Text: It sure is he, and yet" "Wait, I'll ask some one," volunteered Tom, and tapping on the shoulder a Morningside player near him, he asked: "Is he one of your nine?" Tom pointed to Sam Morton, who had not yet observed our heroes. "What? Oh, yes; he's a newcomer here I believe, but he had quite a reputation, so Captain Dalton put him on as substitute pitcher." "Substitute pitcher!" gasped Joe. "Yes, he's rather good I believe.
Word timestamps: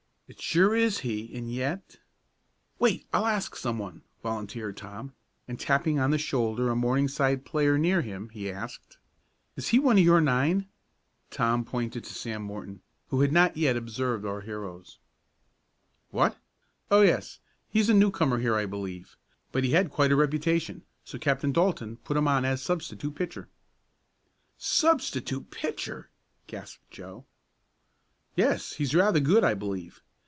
It 0.33 0.39
sure 0.41 0.73
is 0.73 0.99
he, 0.99 1.35
and 1.37 1.51
yet" 1.53 1.97
"Wait, 2.79 3.05
I'll 3.11 3.25
ask 3.25 3.53
some 3.57 3.77
one," 3.79 4.03
volunteered 4.23 4.77
Tom, 4.77 5.13
and 5.45 5.59
tapping 5.59 5.99
on 5.99 6.11
the 6.11 6.17
shoulder 6.17 6.69
a 6.69 6.73
Morningside 6.75 7.43
player 7.43 7.77
near 7.77 8.01
him, 8.01 8.29
he 8.29 8.49
asked: 8.49 8.97
"Is 9.57 9.67
he 9.67 9.79
one 9.79 9.97
of 9.97 10.05
your 10.05 10.21
nine?" 10.21 10.69
Tom 11.31 11.65
pointed 11.65 12.05
to 12.05 12.13
Sam 12.13 12.43
Morton, 12.43 12.81
who 13.09 13.19
had 13.19 13.33
not 13.33 13.57
yet 13.57 13.75
observed 13.75 14.25
our 14.25 14.39
heroes. 14.39 14.99
"What? 16.11 16.37
Oh, 16.89 17.01
yes; 17.01 17.39
he's 17.67 17.89
a 17.89 17.93
newcomer 17.93 18.39
here 18.39 18.55
I 18.55 18.65
believe, 18.65 19.17
but 19.51 19.65
he 19.65 19.71
had 19.71 19.91
quite 19.91 20.13
a 20.13 20.15
reputation, 20.15 20.83
so 21.03 21.17
Captain 21.19 21.51
Dalton 21.51 21.97
put 22.05 22.15
him 22.15 22.29
on 22.29 22.45
as 22.45 22.61
substitute 22.61 23.15
pitcher." 23.15 23.49
"Substitute 24.57 25.51
pitcher!" 25.51 26.09
gasped 26.47 26.89
Joe. 26.89 27.25
"Yes, 28.37 28.71
he's 28.75 28.95
rather 28.95 29.19
good 29.19 29.43
I 29.43 29.55
believe. 29.55 30.01